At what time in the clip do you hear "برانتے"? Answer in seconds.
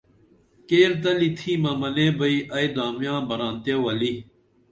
3.27-3.73